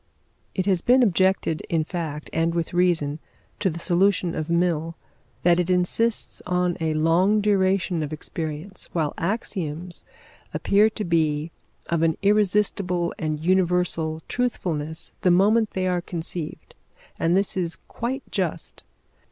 It 0.55 0.65
has 0.65 0.81
been 0.81 1.03
objected, 1.03 1.61
in 1.69 1.83
fact, 1.83 2.31
and 2.33 2.55
with 2.55 2.73
reason, 2.73 3.19
to 3.59 3.69
the 3.69 3.77
solution 3.77 4.33
of 4.33 4.49
Mill, 4.49 4.95
that 5.43 5.59
it 5.59 5.69
insists 5.69 6.41
on 6.47 6.75
a 6.79 6.95
long 6.95 7.39
duration 7.39 8.01
of 8.01 8.11
experience, 8.11 8.89
while 8.93 9.13
axioms 9.19 10.03
appear 10.55 10.89
to 10.89 11.03
be 11.05 11.51
of 11.85 12.01
an 12.01 12.17
irresistible 12.23 13.13
and 13.19 13.41
universal 13.45 14.23
truthfulness 14.27 15.11
the 15.21 15.29
moment 15.29 15.69
they 15.73 15.85
are 15.85 16.01
conceived. 16.01 16.73
And 17.19 17.37
this 17.37 17.55
is 17.55 17.75
quite 17.87 18.23
just. 18.31 18.83